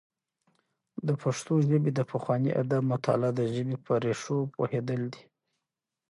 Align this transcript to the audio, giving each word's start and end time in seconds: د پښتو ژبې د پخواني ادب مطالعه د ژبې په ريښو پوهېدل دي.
د 1.07 1.09
پښتو 1.21 1.53
ژبې 1.69 1.91
د 1.95 1.99
پخواني 2.11 2.51
ادب 2.61 2.83
مطالعه 2.93 3.31
د 3.35 3.41
ژبې 3.53 3.77
په 3.85 3.93
ريښو 4.03 4.37
پوهېدل 4.53 5.01
دي. 5.13 5.23